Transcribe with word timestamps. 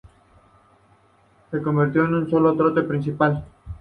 Se 1.51 1.61
conservó 1.61 2.27
sólo 2.27 2.53
la 2.53 2.57
torre 2.57 2.81
principal. 2.81 3.45